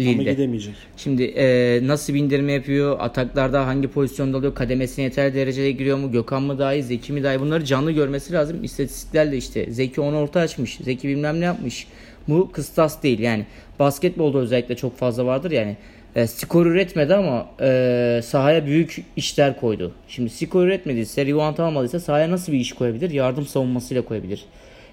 [0.00, 0.32] Ama Lille'de.
[0.32, 0.74] gidemeyecek.
[0.96, 2.96] Şimdi e, nasıl bir indirme yapıyor?
[3.00, 4.54] Ataklarda hangi pozisyonda oluyor?
[4.54, 6.12] Kademesine yeterli derecede giriyor mu?
[6.12, 6.82] Gökhan mı daha iyi?
[6.82, 7.40] Zeki mi daha iyi?
[7.40, 8.64] Bunları canlı görmesi lazım.
[8.64, 10.78] İstatistiklerle işte Zeki 10 orta açmış.
[10.84, 11.86] Zeki bilmem ne yapmış.
[12.28, 13.18] Bu kıstas değil.
[13.18, 13.46] Yani
[13.78, 15.76] basketbolda özellikle çok fazla vardır yani.
[16.16, 19.92] E, skor üretmedi ama e, sahaya büyük işler koydu.
[20.08, 23.10] Şimdi skor üretmediyse, rebound almadıysa sahaya nasıl bir iş koyabilir?
[23.10, 24.44] Yardım savunmasıyla koyabilir.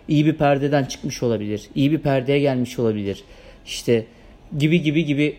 [0.08, 1.70] İyi bir perdeden çıkmış olabilir.
[1.76, 3.24] İyi bir perdeye gelmiş olabilir.
[3.66, 4.06] İşte
[4.58, 5.36] gibi gibi gibi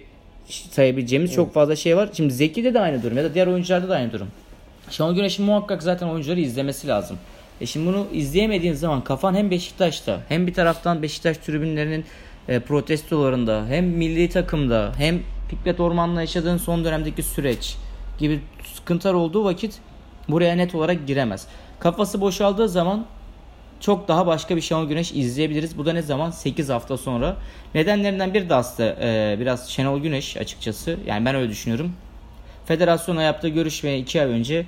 [0.49, 2.09] sayabileceğimiz çok fazla şey var.
[2.13, 4.29] Şimdi Zeki'de de aynı durum ya da diğer oyuncularda da aynı durum.
[4.91, 7.19] Şenol Güneş'in muhakkak zaten oyuncuları izlemesi lazım.
[7.61, 12.05] E şimdi bunu izleyemediğin zaman kafan hem Beşiktaş'ta hem bir taraftan Beşiktaş tribünlerinin
[12.49, 17.77] e, protestolarında hem milli takımda hem Fikret Orman'la yaşadığın son dönemdeki süreç
[18.19, 18.41] gibi
[18.75, 19.79] sıkıntılar olduğu vakit
[20.29, 21.47] buraya net olarak giremez.
[21.81, 23.07] Kafası boşaldığı zaman
[23.81, 25.79] çok daha başka bir Şenol Güneş izleyebiliriz.
[25.79, 26.31] Bu da ne zaman?
[26.31, 27.37] 8 hafta sonra.
[27.75, 30.97] Nedenlerinden biri de aslında e, biraz Şenol Güneş açıkçası.
[31.07, 31.93] Yani ben öyle düşünüyorum.
[32.67, 34.67] Federasyonla yaptığı görüşmeye 2 ay önce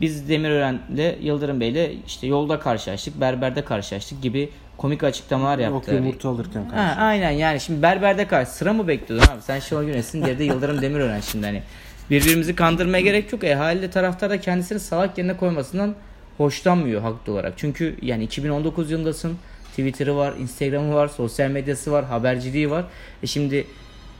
[0.00, 5.90] biz Demirören'le Yıldırım Bey'le işte yolda karşılaştık, berberde karşılaştık gibi komik açıklamalar yaptı.
[5.94, 7.00] Yok yumurta alırken Ha, karşı.
[7.00, 9.42] aynen yani şimdi berberde karşı sıra mı bekliyordun abi?
[9.42, 11.62] Sen Şenol Güneş'sin geride Yıldırım Demirören şimdi hani.
[12.10, 13.44] Birbirimizi kandırmaya gerek yok.
[13.44, 15.94] E haliyle taraftar da kendisini salak yerine koymasından
[16.36, 17.52] hoşlanmıyor haklı olarak.
[17.56, 19.38] Çünkü yani 2019 yılındasın.
[19.70, 22.84] Twitter'ı var, Instagram'ı var, sosyal medyası var, haberciliği var.
[23.22, 23.66] E şimdi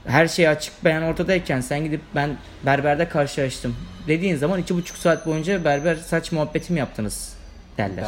[0.06, 3.76] her şey açık beyan ortadayken sen gidip ben berberde karşılaştım
[4.08, 7.36] dediğin zaman iki buçuk saat boyunca berber saç muhabbeti mi yaptınız
[7.78, 8.06] derler.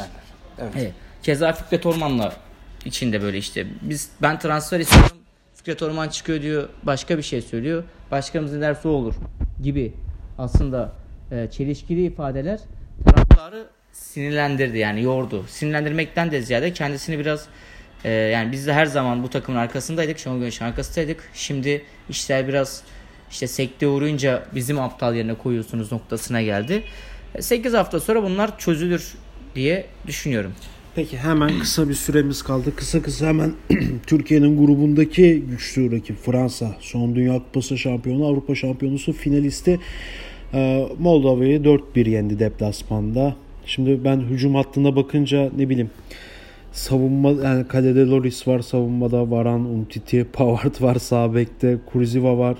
[0.59, 0.73] Evet.
[0.77, 0.93] Evet.
[1.23, 2.33] Keza Fikret Orman'la
[2.85, 3.67] içinde böyle işte.
[3.83, 5.17] Biz ben transfer istiyorum.
[5.55, 6.69] Fikret Orman çıkıyor diyor.
[6.83, 7.85] Başka bir şey söylüyor.
[8.11, 9.15] Başkanımız ne derse o olur
[9.63, 9.93] gibi
[10.39, 10.93] aslında
[11.31, 12.61] e, çelişkili ifadeler
[13.05, 15.45] taraftarı sinirlendirdi yani yordu.
[15.49, 17.47] Sinirlendirmekten de ziyade kendisini biraz
[18.05, 20.19] e, yani biz de her zaman bu takımın arkasındaydık.
[20.19, 21.31] Şenol Güneş'in arkasındaydık.
[21.35, 22.83] Şimdi işler biraz
[23.31, 26.83] işte sekte uğrayınca bizim aptal yerine koyuyorsunuz noktasına geldi.
[27.41, 29.15] 8 hafta sonra bunlar çözülür
[29.55, 30.53] diye düşünüyorum.
[30.95, 32.77] Peki hemen kısa bir süremiz kaldı.
[32.77, 33.53] Kısa kısa hemen
[34.07, 36.77] Türkiye'nin grubundaki güçlü rakip Fransa.
[36.81, 39.81] Son Dünya Kupası şampiyonu, Avrupa şampiyonusu finalisti
[40.55, 43.37] e, Moldova'yı 4-1 yendi deplasmanda.
[43.67, 45.91] Şimdi ben hücum hattına bakınca ne bileyim
[46.79, 52.57] savunma yani kalede Loris var savunmada Varan, Umtiti, Pavard var sağ bekte, Kurziva var.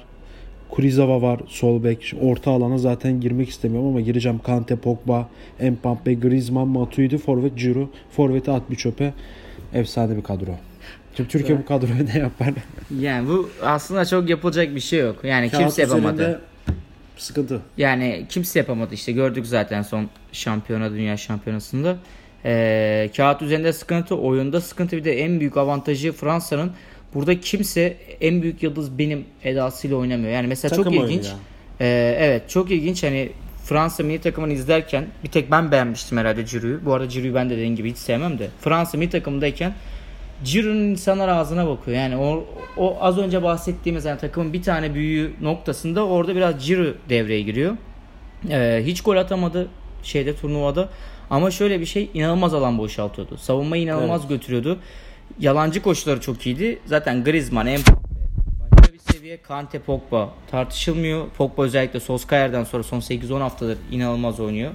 [0.71, 2.15] Kurizawa var sol bek.
[2.23, 4.39] Orta alana zaten girmek istemiyorum ama gireceğim.
[4.39, 5.29] Kante, Pogba,
[5.61, 7.89] Mbappe, Griezmann, Matuidi, forvet Giroud.
[8.11, 9.15] Forveti at bir çöpe.
[9.75, 10.51] Efsane bir kadro.
[11.17, 12.49] Şimdi Türkiye bu kadroya ne yapar?
[13.01, 15.25] Yani bu aslında çok yapılacak bir şey yok.
[15.25, 16.41] Yani Kağıt kimse yapamadı.
[17.17, 17.61] Sıkıntı.
[17.77, 21.97] Yani kimse yapamadı işte gördük zaten son şampiyona dünya şampiyonasında.
[22.45, 26.73] Ee, kağıt üzerinde sıkıntı, oyunda sıkıntı bir de en büyük avantajı Fransa'nın
[27.15, 30.33] burada kimse en büyük yıldız benim edasıyla oynamıyor.
[30.33, 31.27] Yani mesela Takım çok ilginç.
[31.81, 33.33] Ee, evet çok ilginç hani
[33.65, 36.85] Fransa milli takımını izlerken bir tek ben beğenmiştim herhalde Giroud'u.
[36.85, 38.49] Bu arada Giroud'u ben de dediğim gibi hiç sevmem de.
[38.61, 39.75] Fransa milli takımındayken
[40.45, 41.97] Giroud'un insanlar ağzına bakıyor.
[41.97, 42.47] Yani o,
[42.77, 47.77] o az önce bahsettiğimiz yani takımın bir tane büyüğü noktasında orada biraz Giroud devreye giriyor.
[48.51, 49.69] Ee, hiç gol atamadı
[50.03, 50.89] şeyde turnuvada.
[51.31, 53.37] Ama şöyle bir şey inanılmaz alan boşaltıyordu.
[53.37, 54.79] Savunmayı inanılmaz götürüyordu.
[55.41, 56.79] Yalancı koşuları çok iyiydi.
[56.87, 57.93] Zaten Griezmann, Mbappe
[58.71, 59.43] başka bir seviye.
[59.43, 61.29] Kante, Pogba tartışılmıyor.
[61.29, 64.73] Pogba özellikle Solskjaer'den sonra son 8-10 haftadır inanılmaz oynuyor.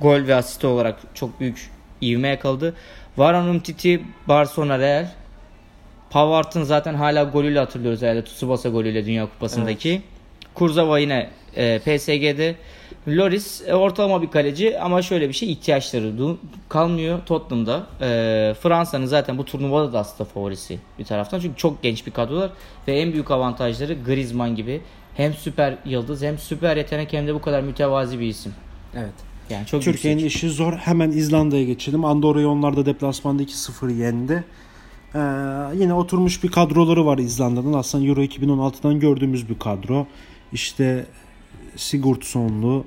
[0.00, 1.70] Gol ve asist olarak çok büyük
[2.02, 2.74] ivme yakaladı.
[3.16, 5.06] Varane Umtiti, Barcelona, Real.
[6.10, 8.24] Pavard'ın zaten hala golüyle hatırlıyoruz herhalde.
[8.24, 10.02] Tsubasa golüyle Dünya Kupası'ndaki.
[10.54, 12.54] Kurzawa yine e, PSG'de.
[13.08, 16.36] Loris e, ortalama bir kaleci ama şöyle bir şey ihtiyaçları
[16.68, 17.86] kalmıyor Tottenham'da.
[18.00, 21.40] E, Fransa'nın zaten bu turnuvada da aslında favorisi bir taraftan.
[21.40, 22.50] Çünkü çok genç bir kadrolar
[22.88, 24.80] ve en büyük avantajları Griezmann gibi
[25.16, 28.52] hem süper yıldız hem süper yetenek hem de bu kadar mütevazi bir isim.
[28.96, 29.14] Evet.
[29.50, 30.36] Yani çok Türkiye'nin yüksek.
[30.36, 30.72] işi zor.
[30.72, 32.04] Hemen İzlanda'ya geçelim.
[32.04, 34.44] Andorra'yı onlar da deplasmanda 2-0 yendi.
[35.14, 35.18] Ee,
[35.74, 37.72] yine oturmuş bir kadroları var İzlanda'nın.
[37.72, 40.06] Aslında Euro 2016'dan gördüğümüz bir kadro.
[40.52, 41.06] İşte
[41.76, 42.84] Sigurdssonlu,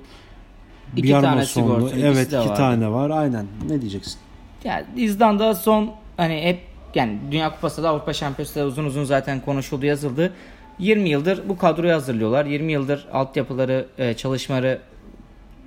[0.97, 1.45] İki tane.
[1.45, 2.54] Sigurdsson, Evet iki vardı.
[2.58, 3.10] tane var.
[3.10, 3.45] Aynen.
[3.69, 4.15] Ne diyeceksin?
[4.63, 6.60] Yani İzlanda son hani hep
[6.95, 10.34] yani Dünya Kupası da Avrupa Şampiyonası da uzun uzun zaten konuşuldu yazıldı.
[10.80, 12.45] 20 yıldır bu kadroyu hazırlıyorlar.
[12.45, 14.80] 20 yıldır altyapıları, e, çalışmaları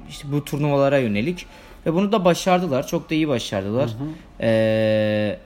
[0.09, 1.47] işte bu turnuvalara yönelik
[1.87, 2.87] ve bunu da başardılar.
[2.87, 3.91] Çok da iyi başardılar.
[4.41, 5.39] Ee,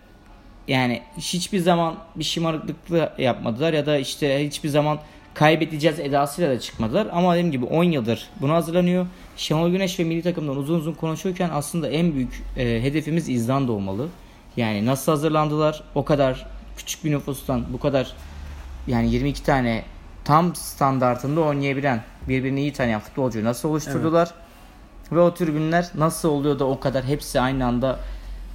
[0.69, 4.99] yani hiçbir zaman bir şımarıklıkla yapmadılar ya da işte hiçbir zaman
[5.35, 7.09] kaybedeceğiz edasıyla da çıkmadılar.
[7.13, 9.07] Ama dediğim gibi 10 yıldır buna hazırlanıyor.
[9.37, 14.09] Şenol Güneş ve milli takımdan uzun uzun konuşurken aslında en büyük e, hedefimiz İzlanda olmalı.
[14.57, 15.83] Yani nasıl hazırlandılar?
[15.95, 18.13] O kadar küçük bir nüfustan bu kadar
[18.87, 19.85] yani 22 tane
[20.25, 24.35] tam standartında oynayabilen birbirini iyi tanıyan futbolcuyu nasıl oluşturdular?
[25.13, 27.99] Ve o tribünler nasıl oluyor da o kadar hepsi aynı anda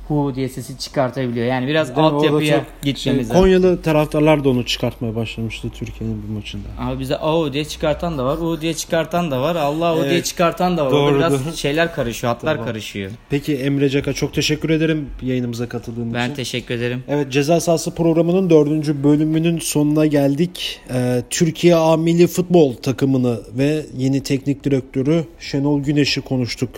[0.10, 1.46] hu diye sesi çıkartabiliyor.
[1.46, 1.90] Yani biraz?
[1.90, 3.38] Orada altyapıya çok gitmemiz şey.
[3.38, 6.68] Konyalı taraftarlar da onu çıkartmaya başlamıştı Türkiye'nin bir maçında.
[6.80, 10.10] Abi bize AO diye çıkartan da var, U diye çıkartan da var, Allah o Evet.
[10.12, 10.92] diye çıkartan da var.
[10.92, 11.56] Doğru, biraz doğru.
[11.58, 12.68] şeyler karışıyor, hatlar Tamam.
[12.68, 13.12] karışıyor.
[13.30, 16.36] Peki Emre Caka çok teşekkür ederim yayınımıza katıldığın Ben için.
[16.36, 17.04] teşekkür ederim.
[17.08, 20.80] Evet ceza sahası programının dördüncü bölümünün sonuna geldik.
[20.94, 26.70] Ee, Türkiye A Milli Futbol takımını ve yeni teknik direktörü Şenol Güneş'i konuştuk.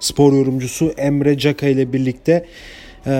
[0.00, 2.46] Spor yorumcusu Emre Caka ile birlikte
[3.06, 3.10] Ee,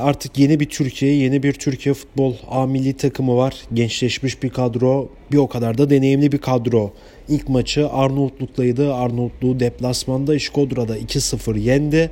[0.00, 3.54] artık yeni bir Türkiye, yeni bir Türkiye Futbol A Milli takımı var.
[3.74, 6.92] Gençleşmiş bir kadro, bir o kadar da deneyimli bir kadro.
[7.28, 8.94] İlk maçı Arnavutluk'taydı.
[8.94, 12.10] Arnavutluğu deplasmanda İşkodra'da 2-0 yendi.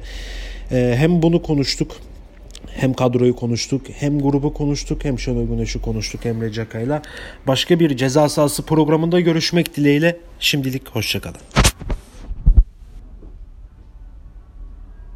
[0.73, 1.97] Ee, hem bunu konuştuk
[2.69, 7.03] hem kadroyu konuştuk, hem grubu konuştuk, hem Şenol Güneş'i konuştuk Emre Caka'yla.
[7.47, 11.68] Başka bir ceza sahası programında görüşmek dileğiyle şimdilik hoşçakalın.